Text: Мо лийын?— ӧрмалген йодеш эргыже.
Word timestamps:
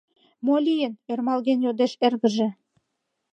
Мо 0.45 0.55
лийын?— 0.65 0.93
ӧрмалген 1.11 1.59
йодеш 1.65 1.93
эргыже. 2.05 2.47